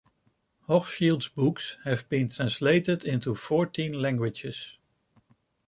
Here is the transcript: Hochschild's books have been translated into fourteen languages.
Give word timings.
Hochschild's 0.67 1.27
books 1.27 1.77
have 1.83 2.09
been 2.09 2.27
translated 2.29 3.05
into 3.05 3.35
fourteen 3.35 4.01
languages. 4.01 4.79